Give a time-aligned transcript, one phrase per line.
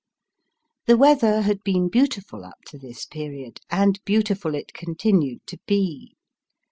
[0.87, 6.15] The weather had been beautiful up to this period, and beautiful it continued to be.